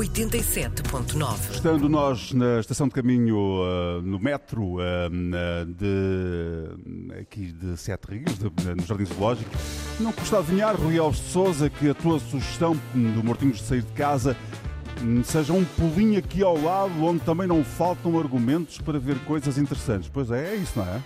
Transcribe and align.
87.9. 0.00 1.50
Estando 1.50 1.86
nós 1.86 2.32
na 2.32 2.58
estação 2.58 2.88
de 2.88 2.94
caminho, 2.94 3.36
uh, 3.36 4.00
no 4.00 4.18
metro 4.18 4.76
uh, 4.76 4.80
de, 5.76 7.20
aqui 7.20 7.52
de 7.52 7.76
Sete 7.76 8.06
Rios, 8.06 8.38
de, 8.38 8.74
no 8.74 8.82
Jardim 8.86 9.04
Zoológico, 9.04 9.50
não 9.98 10.10
custa 10.10 10.38
adivinhar, 10.38 10.74
Rui 10.74 10.98
Alves 10.98 11.20
de 11.20 11.26
Souza, 11.26 11.68
que 11.68 11.90
a 11.90 11.94
tua 11.94 12.18
sugestão 12.18 12.74
do 12.94 13.22
Mortinhos 13.22 13.58
de 13.58 13.64
sair 13.64 13.82
de 13.82 13.92
casa 13.92 14.34
hum, 15.02 15.22
seja 15.22 15.52
um 15.52 15.64
pulinho 15.64 16.18
aqui 16.18 16.42
ao 16.42 16.58
lado, 16.58 17.04
onde 17.04 17.20
também 17.20 17.46
não 17.46 17.62
faltam 17.62 18.18
argumentos 18.18 18.78
para 18.78 18.98
ver 18.98 19.18
coisas 19.26 19.58
interessantes. 19.58 20.08
Pois 20.08 20.30
é, 20.30 20.54
é 20.54 20.56
isso, 20.56 20.78
não 20.78 20.86
é? 20.86 21.02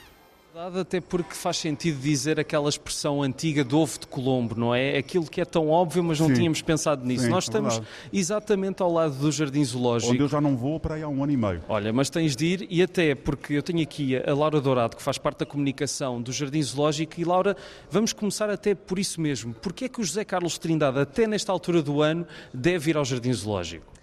Até 0.57 1.01
porque 1.01 1.35
faz 1.35 1.57
sentido 1.57 2.01
dizer 2.01 2.39
aquela 2.39 2.69
expressão 2.69 3.21
antiga 3.21 3.65
do 3.65 3.77
ovo 3.77 3.99
de 3.99 4.07
Colombo, 4.07 4.55
não 4.55 4.73
é? 4.73 4.97
Aquilo 4.97 5.27
que 5.27 5.41
é 5.41 5.45
tão 5.45 5.69
óbvio, 5.69 6.05
mas 6.05 6.21
não 6.21 6.29
sim, 6.29 6.35
tínhamos 6.35 6.63
pensado 6.63 7.05
nisso. 7.05 7.25
Sim, 7.25 7.31
Nós 7.31 7.45
estamos 7.45 7.79
é 7.79 7.83
exatamente 8.13 8.81
ao 8.81 8.93
lado 8.93 9.17
do 9.17 9.33
Jardim 9.33 9.65
Zoológico. 9.65 10.13
Onde 10.13 10.23
eu 10.23 10.29
já 10.29 10.41
não 10.41 10.57
vou 10.57 10.79
para 10.79 10.95
aí 10.95 11.03
há 11.03 11.09
um 11.09 11.25
ano 11.25 11.33
e 11.33 11.37
meio. 11.37 11.61
Olha, 11.69 11.93
mas 11.93 12.09
tens 12.09 12.37
de 12.37 12.47
ir, 12.47 12.67
e 12.71 12.81
até 12.81 13.17
porque 13.17 13.55
eu 13.55 13.65
tenho 13.65 13.83
aqui 13.83 14.17
a 14.17 14.33
Laura 14.33 14.61
Dourado, 14.61 14.97
que 14.97 15.03
faz 15.03 15.19
parte 15.19 15.39
da 15.39 15.47
comunicação 15.47 16.23
do 16.23 16.33
Jardim 16.33 16.63
Zoológico, 16.63 17.21
e 17.21 17.25
Laura, 17.25 17.57
vamos 17.91 18.13
começar 18.13 18.49
até 18.49 18.77
por 18.77 19.01
isso 19.01 19.21
mesmo. 19.21 19.55
Porquê 19.55 19.87
é 19.87 19.89
que 19.89 20.01
o 20.01 20.05
José 20.05 20.25
Carlos 20.25 20.57
Trindade, 20.57 21.01
até 21.01 21.27
nesta 21.27 21.51
altura 21.51 21.83
do 21.83 22.01
ano, 22.01 22.25
deve 22.53 22.91
ir 22.91 22.97
ao 22.97 23.05
Jardim 23.05 23.33
Zoológico? 23.33 23.94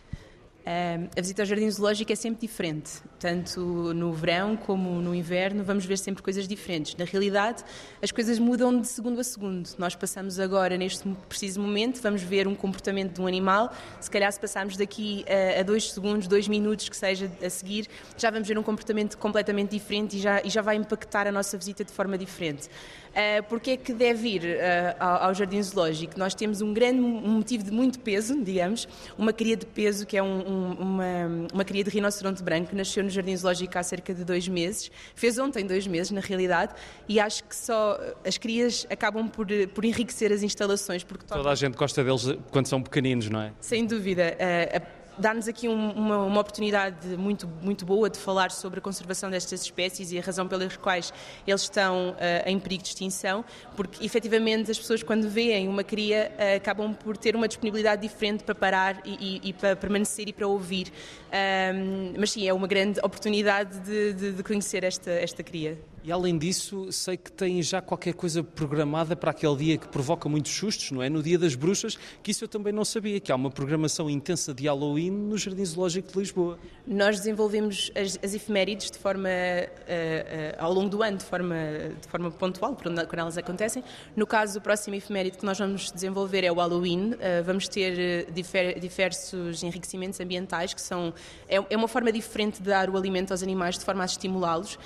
A 0.63 1.21
visita 1.21 1.41
ao 1.41 1.45
Jardim 1.45 1.69
Zoológico 1.69 2.11
é 2.11 2.15
sempre 2.15 2.47
diferente, 2.47 2.91
tanto 3.19 3.59
no 3.93 4.13
verão 4.13 4.55
como 4.55 5.01
no 5.01 5.15
inverno, 5.15 5.63
vamos 5.63 5.85
ver 5.85 5.97
sempre 5.97 6.21
coisas 6.21 6.47
diferentes. 6.47 6.95
Na 6.95 7.05
realidade, 7.05 7.63
as 8.01 8.11
coisas 8.11 8.37
mudam 8.37 8.79
de 8.79 8.87
segundo 8.87 9.19
a 9.19 9.23
segundo. 9.23 9.69
Nós 9.77 9.95
passamos 9.95 10.39
agora, 10.39 10.77
neste 10.77 11.07
preciso 11.27 11.59
momento, 11.59 12.01
vamos 12.01 12.21
ver 12.21 12.47
um 12.47 12.55
comportamento 12.55 13.15
de 13.15 13.21
um 13.21 13.27
animal. 13.27 13.73
Se 13.99 14.09
calhar, 14.09 14.31
se 14.31 14.39
passarmos 14.39 14.77
daqui 14.77 15.25
a, 15.59 15.63
dois 15.63 15.91
segundos, 15.91 16.27
dois 16.27 16.47
minutos 16.47 16.89
que 16.89 16.95
seja 16.95 17.31
a 17.43 17.49
seguir, 17.49 17.87
já 18.17 18.29
vamos 18.29 18.47
ver 18.47 18.57
um 18.57 18.63
comportamento 18.63 19.17
completamente 19.17 19.71
diferente 19.71 20.17
e 20.17 20.19
já, 20.19 20.41
e 20.43 20.49
já 20.49 20.61
vai 20.61 20.75
impactar 20.75 21.27
a 21.27 21.31
nossa 21.31 21.57
visita 21.57 21.83
de 21.83 21.91
forma 21.91 22.17
diferente. 22.17 22.69
Uh, 23.11 23.43
porque 23.49 23.71
é 23.71 23.77
que 23.77 23.91
deve 23.91 24.35
ir 24.35 24.41
uh, 24.43 24.95
ao, 24.97 25.23
ao, 25.23 25.33
Jardim 25.33 25.61
Zoológico? 25.61 26.17
Nós 26.17 26.33
temos 26.33 26.61
um 26.61 26.73
grande 26.73 27.01
um 27.01 27.31
motivo 27.31 27.61
de 27.61 27.69
muito 27.69 27.99
peso, 27.99 28.41
digamos, 28.41 28.87
uma 29.17 29.33
cria 29.33 29.57
de 29.57 29.65
peso 29.65 30.05
que 30.05 30.15
é 30.15 30.23
um, 30.23 30.50
um, 30.51 30.73
uma, 30.73 31.47
uma 31.53 31.65
cria 31.65 31.83
de 31.83 31.89
rinoceronte 31.89 32.43
branco, 32.43 32.75
nasceu 32.75 33.03
no 33.03 33.09
Jardim 33.09 33.35
Zoológico 33.35 33.77
há 33.77 33.83
cerca 33.83 34.13
de 34.13 34.23
dois 34.23 34.47
meses, 34.47 34.91
fez 35.15 35.37
ontem 35.37 35.65
dois 35.65 35.87
meses, 35.87 36.11
na 36.11 36.21
realidade, 36.21 36.73
e 37.07 37.19
acho 37.19 37.43
que 37.43 37.55
só 37.55 37.99
as 38.25 38.37
crias 38.37 38.85
acabam 38.89 39.27
por, 39.27 39.47
por 39.73 39.85
enriquecer 39.85 40.31
as 40.31 40.43
instalações. 40.43 41.03
Porque 41.03 41.25
Toda 41.25 41.49
a 41.49 41.55
gente 41.55 41.75
gosta 41.75 42.03
deles 42.03 42.27
quando 42.51 42.67
são 42.67 42.81
pequeninos, 42.81 43.29
não 43.29 43.41
é? 43.41 43.53
Sem 43.59 43.85
dúvida. 43.85 44.35
Uh, 44.35 45.00
dá-nos 45.17 45.47
aqui 45.47 45.67
um, 45.67 45.91
uma, 45.91 46.17
uma, 46.19 46.41
oportunidade 46.41 47.07
muito, 47.17 47.47
muito 47.61 47.85
boa 47.85 48.09
de 48.09 48.17
falar 48.17 48.51
sobre 48.51 48.79
a 48.79 48.81
conservação 48.81 49.29
destas 49.29 49.61
espécies 49.61 50.11
e 50.11 50.17
a 50.17 50.21
razão 50.21 50.47
pelas 50.47 50.77
quais 50.77 51.13
eles 51.45 51.61
estão 51.61 52.11
uh, 52.11 52.15
em 52.45 52.59
perigo 52.59 52.83
de 52.83 52.89
extinção, 52.89 53.43
porque 53.75 54.03
efetivamente 54.05 54.71
as 54.71 54.77
pessoas 54.77 55.03
quando 55.03 55.29
veem 55.29 55.67
uma 55.67 55.83
cria 55.83 56.31
uh, 56.37 56.57
acabam 56.57 56.93
por 56.93 57.17
ter 57.17 57.35
uma 57.35 57.47
disponibilidade 57.47 58.01
diferente 58.01 58.43
para 58.43 58.55
parar 58.55 59.01
e, 59.05 59.39
e, 59.43 59.49
e 59.49 59.53
para 59.53 59.75
permanecer 59.75 60.27
e 60.27 60.33
para 60.33 60.47
ouvir. 60.47 60.91
Um, 61.31 62.13
mas 62.17 62.31
sim, 62.31 62.47
é 62.47 62.53
uma 62.53 62.67
grande 62.67 62.99
oportunidade 62.99 63.79
de, 63.79 64.13
de, 64.13 64.31
de 64.33 64.43
conhecer 64.43 64.83
esta, 64.83 65.11
esta 65.11 65.43
cria. 65.43 65.77
E 66.03 66.11
além 66.11 66.35
disso, 66.35 66.91
sei 66.91 67.15
que 67.15 67.31
tem 67.31 67.61
já 67.61 67.79
qualquer 67.79 68.15
coisa 68.15 68.43
programada 68.43 69.15
para 69.15 69.29
aquele 69.29 69.55
dia 69.55 69.77
que 69.77 69.87
provoca 69.87 70.27
muitos 70.27 70.51
sustos, 70.51 70.89
não 70.89 71.03
é? 71.03 71.09
No 71.09 71.21
Dia 71.21 71.37
das 71.37 71.53
Bruxas, 71.53 71.95
que 72.23 72.31
isso 72.31 72.43
eu 72.43 72.47
também 72.47 72.73
não 72.73 72.83
sabia, 72.83 73.19
que 73.19 73.31
há 73.31 73.35
uma 73.35 73.51
programação 73.51 74.09
intensa 74.09 74.51
de 74.51 74.65
Halloween 74.65 75.11
no 75.11 75.37
Jardim 75.37 75.63
Zoológico 75.63 76.11
de 76.11 76.17
Lisboa. 76.17 76.57
Nós 76.87 77.19
desenvolvemos 77.19 77.91
as, 77.95 78.17
as 78.23 78.33
efemérides 78.33 78.89
de 78.89 78.97
forma, 78.97 79.29
uh, 79.29 79.29
uh, 79.29 80.63
ao 80.63 80.73
longo 80.73 80.89
do 80.89 81.03
ano, 81.03 81.17
de 81.17 81.23
forma, 81.23 81.55
de 82.01 82.07
forma 82.07 82.31
pontual, 82.31 82.75
quando 82.75 82.99
elas 82.99 83.37
acontecem. 83.37 83.83
No 84.15 84.25
caso, 84.25 84.57
o 84.57 84.61
próximo 84.61 84.95
efeméride 84.95 85.37
que 85.37 85.45
nós 85.45 85.59
vamos 85.59 85.91
desenvolver 85.91 86.43
é 86.43 86.51
o 86.51 86.55
Halloween. 86.55 87.11
Uh, 87.11 87.43
vamos 87.45 87.67
ter 87.67 88.25
difer, 88.31 88.79
diversos 88.79 89.61
enriquecimentos 89.61 90.19
ambientais, 90.19 90.73
que 90.73 90.81
são, 90.81 91.13
é, 91.47 91.57
é, 91.69 91.77
uma 91.77 91.87
forma 91.87 92.11
diferente 92.11 92.59
de 92.59 92.69
dar 92.69 92.89
o 92.89 92.97
alimento 92.97 93.29
aos 93.29 93.43
animais, 93.43 93.77
de 93.77 93.85
forma 93.85 94.01
a 94.01 94.05
estimulá-los. 94.05 94.79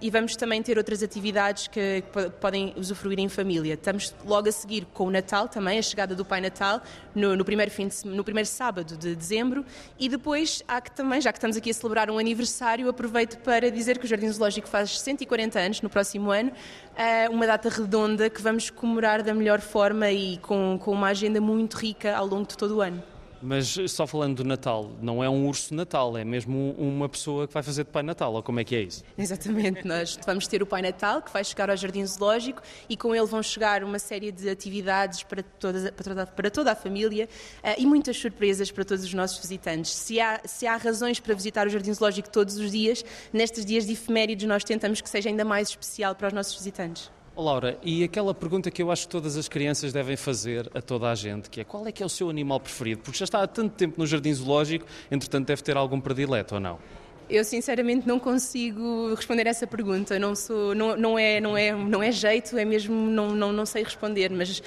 e 0.00 0.08
vamos 0.08 0.21
vamos 0.22 0.36
também 0.36 0.62
ter 0.62 0.78
outras 0.78 1.02
atividades 1.02 1.66
que 1.66 2.04
podem 2.40 2.72
usufruir 2.76 3.18
em 3.18 3.28
família. 3.28 3.74
Estamos 3.74 4.14
logo 4.24 4.48
a 4.48 4.52
seguir 4.52 4.86
com 4.94 5.06
o 5.06 5.10
Natal 5.10 5.48
também, 5.48 5.80
a 5.80 5.82
chegada 5.82 6.14
do 6.14 6.24
Pai 6.24 6.40
Natal, 6.40 6.80
no, 7.12 7.36
no 7.36 7.44
primeiro, 7.44 7.72
fim 7.72 7.88
de, 7.88 8.06
no 8.06 8.22
primeiro 8.22 8.48
sábado 8.48 8.96
de 8.96 9.16
dezembro. 9.16 9.64
E 9.98 10.08
depois 10.08 10.62
há 10.68 10.80
que 10.80 10.92
também, 10.92 11.20
já 11.20 11.32
que 11.32 11.38
estamos 11.38 11.56
aqui 11.56 11.70
a 11.70 11.74
celebrar 11.74 12.08
um 12.08 12.18
aniversário, 12.18 12.88
aproveito 12.88 13.38
para 13.38 13.68
dizer 13.68 13.98
que 13.98 14.04
o 14.04 14.08
Jardim 14.08 14.30
Zoológico 14.30 14.68
faz 14.68 15.00
140 15.00 15.58
anos 15.58 15.82
no 15.82 15.90
próximo 15.90 16.30
ano, 16.30 16.52
eh, 16.96 17.28
uma 17.28 17.44
data 17.44 17.68
redonda 17.68 18.30
que 18.30 18.40
vamos 18.40 18.70
comemorar 18.70 19.24
da 19.24 19.34
melhor 19.34 19.60
forma 19.60 20.08
e 20.08 20.38
com, 20.38 20.78
com 20.80 20.92
uma 20.92 21.08
agenda 21.08 21.40
muito 21.40 21.76
rica 21.76 22.16
ao 22.16 22.26
longo 22.26 22.46
de 22.46 22.56
todo 22.56 22.76
o 22.76 22.80
ano. 22.80 23.11
Mas 23.42 23.76
só 23.88 24.06
falando 24.06 24.36
do 24.36 24.44
Natal, 24.44 24.92
não 25.02 25.22
é 25.22 25.28
um 25.28 25.48
urso 25.48 25.74
Natal, 25.74 26.16
é 26.16 26.24
mesmo 26.24 26.74
uma 26.78 27.08
pessoa 27.08 27.48
que 27.48 27.52
vai 27.52 27.62
fazer 27.62 27.84
de 27.84 27.90
Pai 27.90 28.02
Natal, 28.02 28.32
ou 28.32 28.42
como 28.42 28.60
é 28.60 28.64
que 28.64 28.76
é 28.76 28.82
isso? 28.82 29.02
Exatamente, 29.18 29.84
nós 29.88 30.18
vamos 30.24 30.46
ter 30.46 30.62
o 30.62 30.66
Pai 30.66 30.80
Natal 30.80 31.20
que 31.20 31.32
vai 31.32 31.42
chegar 31.42 31.68
ao 31.68 31.76
Jardim 31.76 32.06
Zoológico 32.06 32.62
e 32.88 32.96
com 32.96 33.14
ele 33.14 33.26
vão 33.26 33.42
chegar 33.42 33.82
uma 33.82 33.98
série 33.98 34.30
de 34.30 34.48
atividades 34.48 35.24
para 35.24 35.42
toda, 35.42 35.92
para 35.92 36.04
toda, 36.04 36.26
para 36.26 36.50
toda 36.50 36.72
a 36.72 36.74
família 36.76 37.28
uh, 37.64 37.74
e 37.76 37.84
muitas 37.84 38.16
surpresas 38.16 38.70
para 38.70 38.84
todos 38.84 39.04
os 39.04 39.12
nossos 39.12 39.38
visitantes. 39.38 39.90
Se 39.92 40.20
há, 40.20 40.40
se 40.44 40.66
há 40.66 40.76
razões 40.76 41.18
para 41.18 41.34
visitar 41.34 41.66
o 41.66 41.70
Jardim 41.70 41.92
Zoológico 41.92 42.30
todos 42.30 42.56
os 42.56 42.70
dias, 42.70 43.04
nestes 43.32 43.64
dias 43.64 43.86
de 43.86 43.92
efemérides 43.92 44.46
nós 44.46 44.62
tentamos 44.62 45.00
que 45.00 45.10
seja 45.10 45.28
ainda 45.28 45.44
mais 45.44 45.68
especial 45.68 46.14
para 46.14 46.28
os 46.28 46.32
nossos 46.32 46.54
visitantes. 46.54 47.10
Laura, 47.36 47.78
e 47.82 48.04
aquela 48.04 48.34
pergunta 48.34 48.70
que 48.70 48.82
eu 48.82 48.90
acho 48.90 49.06
que 49.06 49.12
todas 49.12 49.36
as 49.36 49.48
crianças 49.48 49.92
devem 49.92 50.16
fazer 50.16 50.70
a 50.74 50.82
toda 50.82 51.10
a 51.10 51.14
gente, 51.14 51.48
que 51.48 51.60
é 51.60 51.64
qual 51.64 51.86
é 51.86 51.92
que 51.92 52.02
é 52.02 52.06
o 52.06 52.08
seu 52.08 52.28
animal 52.28 52.60
preferido? 52.60 53.00
Porque 53.02 53.18
já 53.18 53.24
está 53.24 53.42
há 53.42 53.46
tanto 53.46 53.74
tempo 53.74 53.98
no 53.98 54.06
jardim 54.06 54.32
zoológico, 54.34 54.84
entretanto 55.10 55.46
deve 55.46 55.62
ter 55.62 55.76
algum 55.76 55.98
predileto 55.98 56.56
ou 56.56 56.60
não? 56.60 56.78
Eu 57.28 57.44
sinceramente 57.44 58.06
não 58.06 58.18
consigo 58.18 59.14
responder 59.14 59.46
essa 59.46 59.66
pergunta. 59.66 60.18
Não 60.18 60.34
sou, 60.34 60.74
não, 60.74 60.96
não 60.96 61.18
é, 61.18 61.40
não 61.40 61.56
é, 61.56 61.72
não 61.72 62.02
é 62.02 62.12
jeito, 62.12 62.56
é 62.58 62.64
mesmo 62.64 62.94
não, 62.94 63.30
não, 63.34 63.52
não 63.52 63.66
sei 63.66 63.82
responder. 63.84 64.30
Mas 64.30 64.58
uh, 64.58 64.62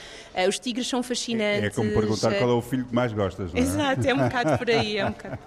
os 0.47 0.59
tigres 0.59 0.87
são 0.87 1.03
fascinantes. 1.03 1.63
É, 1.63 1.67
é 1.67 1.69
como 1.69 1.91
perguntar 1.91 2.33
qual 2.35 2.49
é 2.49 2.53
o 2.53 2.61
filho 2.61 2.85
que 2.85 2.93
mais 2.93 3.13
gostas, 3.13 3.53
não 3.53 3.59
é? 3.59 3.63
Exato, 3.63 4.07
é 4.07 4.13
um 4.13 4.17
bocado 4.17 4.57
por 4.57 4.69
aí, 4.69 4.97
é 4.97 5.05
um 5.05 5.11
bocado. 5.13 5.39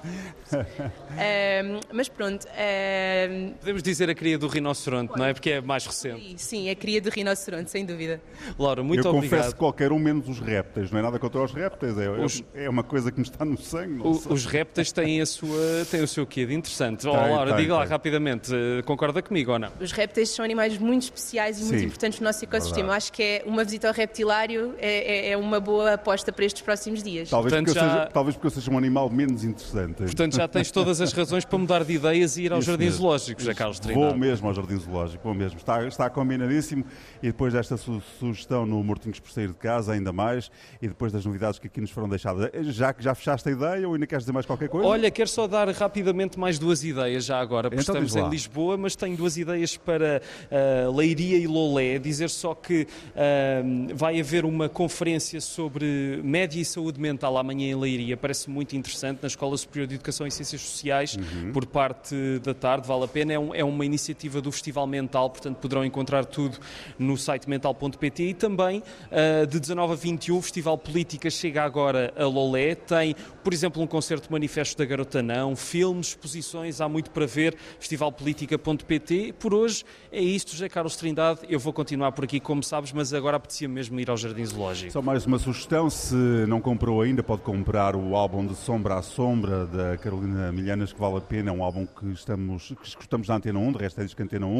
uh, 0.52 1.80
mas 1.92 2.08
pronto. 2.08 2.44
Uh, 2.44 3.54
Podemos 3.60 3.82
dizer 3.82 4.10
a 4.10 4.14
cria 4.14 4.38
do 4.38 4.46
rinoceronte, 4.46 5.12
não 5.16 5.24
é? 5.24 5.32
Porque 5.32 5.50
é 5.50 5.60
mais 5.60 5.86
recente. 5.86 6.40
Sim, 6.40 6.70
a 6.70 6.74
cria 6.74 7.00
do 7.00 7.10
rinoceronte, 7.10 7.70
sem 7.70 7.84
dúvida. 7.84 8.20
Laura, 8.58 8.82
muito 8.82 9.06
Eu 9.06 9.10
obrigado. 9.10 9.32
Eu 9.32 9.38
confesso 9.38 9.56
qualquer 9.56 9.92
um 9.92 9.98
menos 9.98 10.28
os 10.28 10.40
répteis. 10.40 10.90
Não 10.90 10.98
é 10.98 11.02
nada 11.02 11.18
contra 11.18 11.42
os 11.42 11.52
répteis, 11.52 11.98
é, 11.98 12.08
os, 12.10 12.44
é 12.54 12.68
uma 12.68 12.82
coisa 12.82 13.10
que 13.10 13.18
me 13.18 13.26
está 13.26 13.44
no 13.44 13.58
sangue. 13.58 14.00
O, 14.00 14.10
os 14.10 14.46
répteis 14.46 14.92
têm, 14.92 15.20
a 15.20 15.26
sua, 15.26 15.84
têm 15.90 16.02
o 16.02 16.08
seu 16.08 16.26
quê 16.26 16.46
de 16.46 16.54
interessante. 16.54 16.97
Tem, 17.02 17.10
oh, 17.10 17.14
Laura, 17.14 17.52
tem, 17.52 17.62
diga 17.62 17.76
lá 17.76 17.84
rapidamente, 17.84 18.52
eh, 18.54 18.82
concorda 18.82 19.22
comigo 19.22 19.52
ou 19.52 19.58
não? 19.58 19.70
Os 19.80 19.92
répteis 19.92 20.30
são 20.30 20.44
animais 20.44 20.78
muito 20.78 21.02
especiais 21.02 21.58
e 21.58 21.62
Sim, 21.62 21.68
muito 21.68 21.84
importantes 21.84 22.20
no 22.20 22.24
nosso 22.24 22.44
ecossistema. 22.44 22.94
Acho 22.94 23.12
que 23.12 23.22
é 23.22 23.42
uma 23.46 23.64
visita 23.64 23.88
ao 23.88 23.94
reptilário 23.94 24.74
é, 24.78 25.28
é, 25.28 25.30
é, 25.30 25.36
uma 25.36 25.60
boa 25.60 25.94
aposta 25.94 26.32
para 26.32 26.44
estes 26.44 26.62
próximos 26.62 27.02
dias. 27.02 27.30
Talvez, 27.30 27.52
Portanto, 27.52 27.66
porque 27.66 27.80
já... 27.80 27.90
seja, 27.90 28.10
talvez 28.12 28.36
porque 28.36 28.46
eu 28.46 28.50
seja 28.50 28.70
um 28.70 28.78
animal 28.78 29.08
menos 29.10 29.44
interessante. 29.44 30.02
Portanto, 30.02 30.36
já 30.36 30.48
tens 30.48 30.70
todas 30.70 31.00
as 31.00 31.12
razões 31.12 31.44
para 31.44 31.58
mudar 31.58 31.84
de 31.84 31.92
ideias 31.94 32.36
e 32.36 32.42
ir 32.44 32.52
ao 32.52 32.58
Isso 32.58 32.70
Jardim 32.70 32.84
mesmo. 32.84 32.98
Zoológico, 32.98 33.42
já 33.42 33.54
Carlos 33.54 33.78
Trindade. 33.78 34.06
Vou 34.06 34.16
mesmo 34.16 34.48
ao 34.48 34.54
Jardim 34.54 34.78
Zoológico, 34.78 35.24
vou 35.24 35.34
mesmo. 35.34 35.58
Está, 35.58 35.86
está 35.86 36.10
combinadíssimo 36.10 36.84
e 37.22 37.28
depois 37.28 37.52
desta 37.52 37.76
su 37.76 38.02
sugestão 38.18 38.66
no 38.66 38.82
Mortinhos 38.82 39.20
por 39.20 39.30
sair 39.30 39.48
de 39.48 39.54
casa, 39.54 39.92
ainda 39.92 40.12
mais, 40.12 40.50
e 40.80 40.88
depois 40.88 41.12
das 41.12 41.24
novidades 41.24 41.58
que 41.58 41.66
aqui 41.66 41.80
nos 41.80 41.90
foram 41.90 42.08
deixadas, 42.08 42.50
já 42.66 42.92
que 42.92 43.02
já 43.02 43.14
fechaste 43.14 43.48
a 43.48 43.52
ideia 43.52 43.88
ou 43.88 43.94
ainda 43.94 44.06
queres 44.06 44.24
dizer 44.24 44.32
mais 44.32 44.46
qualquer 44.46 44.68
coisa? 44.68 44.86
Olha, 44.86 45.10
quero 45.10 45.28
só 45.28 45.46
dar 45.46 45.68
rapidamente 45.68 46.38
mais 46.38 46.58
duas 46.58 46.82
ideias 46.82 46.87
já 47.20 47.40
agora, 47.40 47.68
porque 47.68 47.82
então, 47.82 48.02
estamos 48.02 48.16
em 48.16 48.30
Lisboa, 48.30 48.76
mas 48.76 48.96
tenho 48.96 49.16
duas 49.16 49.36
ideias 49.36 49.76
para 49.76 50.22
uh, 50.50 50.96
Leiria 50.96 51.38
e 51.38 51.46
Lolé. 51.46 51.98
Dizer 51.98 52.30
só 52.30 52.54
que 52.54 52.82
uh, 52.82 53.94
vai 53.94 54.20
haver 54.20 54.44
uma 54.44 54.68
conferência 54.68 55.40
sobre 55.40 56.20
média 56.22 56.60
e 56.60 56.64
saúde 56.64 57.00
mental 57.00 57.36
amanhã 57.36 57.70
em 57.70 57.74
Leiria, 57.74 58.16
parece 58.16 58.48
muito 58.48 58.76
interessante, 58.76 59.20
na 59.22 59.28
Escola 59.28 59.56
Superior 59.56 59.86
de 59.86 59.96
Educação 59.96 60.26
e 60.26 60.30
Ciências 60.30 60.60
Sociais, 60.62 61.16
uhum. 61.16 61.52
por 61.52 61.66
parte 61.66 62.14
da 62.42 62.54
tarde, 62.54 62.86
vale 62.86 63.04
a 63.04 63.08
pena. 63.08 63.32
É, 63.32 63.38
um, 63.38 63.54
é, 63.54 63.64
uma 63.64 63.84
iniciativa 63.84 64.40
do 64.40 64.50
Festival 64.50 64.86
Mental, 64.86 65.28
portanto 65.28 65.56
poderão 65.56 65.84
encontrar 65.84 66.24
tudo 66.24 66.58
no 66.98 67.16
site 67.16 67.48
mental.pt 67.48 68.22
e 68.22 68.34
também 68.34 68.82
uh, 69.10 69.46
de 69.46 69.60
19 69.60 69.92
a 69.92 69.96
21 69.96 70.38
o 70.38 70.42
Festival 70.42 70.78
Política 70.78 71.28
chega 71.30 71.62
agora 71.62 72.12
a 72.16 72.24
Lolé, 72.24 72.74
tem, 72.74 73.14
por 73.42 73.52
exemplo, 73.52 73.82
um 73.82 73.86
concerto 73.86 74.30
manifesto 74.30 74.78
da 74.78 74.84
Garota 74.84 75.22
Não, 75.22 75.56
filmes, 75.56 76.08
exposições, 76.08 76.77
há 76.80 76.88
muito 76.88 77.10
para 77.10 77.26
ver, 77.26 77.56
festivalpolitica.pt. 77.78 79.34
Por 79.38 79.54
hoje 79.54 79.84
é 80.10 80.20
isto, 80.20 80.52
José 80.52 80.68
Carlos 80.68 80.96
Trindade. 80.96 81.40
Eu 81.48 81.58
vou 81.58 81.72
continuar 81.72 82.12
por 82.12 82.24
aqui, 82.24 82.40
como 82.40 82.62
sabes, 82.62 82.92
mas 82.92 83.12
agora 83.12 83.36
apetecia 83.36 83.68
mesmo 83.68 83.98
ir 84.00 84.10
ao 84.10 84.16
Jardim 84.16 84.44
Zoológico. 84.44 84.92
Só 84.92 85.02
mais 85.02 85.26
uma 85.26 85.38
sugestão, 85.38 85.88
se 85.90 86.14
não 86.14 86.60
comprou 86.60 87.02
ainda, 87.02 87.22
pode 87.22 87.42
comprar 87.42 87.94
o 87.94 88.16
álbum 88.16 88.46
de 88.46 88.54
Sombra 88.54 88.96
a 88.96 89.02
Sombra 89.02 89.66
da 89.66 89.96
Carolina 89.98 90.50
Milhanas, 90.52 90.92
que 90.92 91.00
vale 91.00 91.18
a 91.18 91.20
pena, 91.20 91.50
é 91.50 91.52
um 91.52 91.62
álbum 91.62 91.86
que 91.86 92.06
estamos 92.12 92.68
que 92.80 92.88
escutamos 92.88 93.28
na 93.28 93.36
Antena 93.36 93.58
1, 93.58 93.72
de 93.72 93.78
resto 93.78 94.00
é 94.00 94.04
disco 94.04 94.22
Antena 94.22 94.46
1. 94.46 94.56